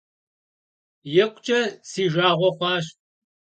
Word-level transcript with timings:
Yikhuç'e 1.13 1.59
si 1.89 2.03
jjağue 2.11 2.49
xhuaş. 2.57 2.85